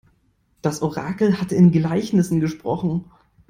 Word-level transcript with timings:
Das 0.63 0.81
Orakel 0.81 1.39
hatte 1.39 1.53
in 1.53 1.71
Gleichnissen 1.71 2.39
gesprochen. 2.39 3.05